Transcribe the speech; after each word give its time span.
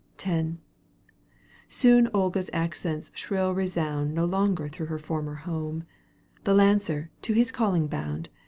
X 0.25 0.49
Soon 1.67 2.09
Olga's 2.11 2.49
accents 2.51 3.11
shrill 3.13 3.53
resound 3.53 4.15
No 4.15 4.25
longer 4.25 4.67
through 4.67 4.87
her 4.87 4.97
former 4.97 5.35
home; 5.35 5.83
The 6.43 6.55
lancer, 6.55 7.11
to 7.21 7.33
his 7.33 7.51
calling 7.51 7.85
bound. 7.85 8.29